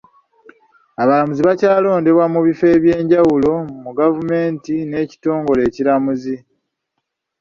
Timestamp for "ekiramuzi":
5.69-6.35